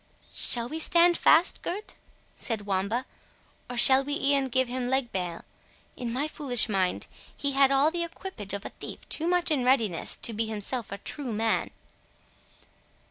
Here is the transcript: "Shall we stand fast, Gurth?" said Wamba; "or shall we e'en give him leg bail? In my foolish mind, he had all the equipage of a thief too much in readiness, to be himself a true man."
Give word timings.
"Shall 0.33 0.67
we 0.67 0.79
stand 0.79 1.15
fast, 1.15 1.61
Gurth?" 1.61 1.93
said 2.35 2.63
Wamba; 2.65 3.05
"or 3.69 3.77
shall 3.77 4.03
we 4.03 4.15
e'en 4.15 4.47
give 4.47 4.67
him 4.67 4.89
leg 4.89 5.11
bail? 5.11 5.45
In 5.95 6.11
my 6.11 6.27
foolish 6.27 6.67
mind, 6.67 7.05
he 7.37 7.51
had 7.51 7.71
all 7.71 7.91
the 7.91 8.03
equipage 8.03 8.55
of 8.55 8.65
a 8.65 8.69
thief 8.69 9.07
too 9.09 9.27
much 9.27 9.51
in 9.51 9.63
readiness, 9.63 10.17
to 10.23 10.33
be 10.33 10.47
himself 10.47 10.91
a 10.91 10.97
true 10.97 11.31
man." 11.31 11.69